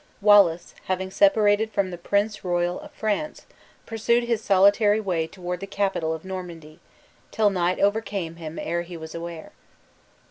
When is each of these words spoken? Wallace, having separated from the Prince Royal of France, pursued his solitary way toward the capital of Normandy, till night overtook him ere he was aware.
Wallace, 0.19 0.73
having 0.85 1.11
separated 1.11 1.71
from 1.71 1.91
the 1.91 1.97
Prince 1.99 2.43
Royal 2.43 2.79
of 2.79 2.91
France, 2.91 3.45
pursued 3.85 4.23
his 4.23 4.41
solitary 4.41 4.99
way 4.99 5.27
toward 5.27 5.59
the 5.59 5.67
capital 5.67 6.11
of 6.11 6.25
Normandy, 6.25 6.79
till 7.29 7.51
night 7.51 7.79
overtook 7.79 8.09
him 8.09 8.57
ere 8.59 8.81
he 8.81 8.97
was 8.97 9.13
aware. 9.13 9.51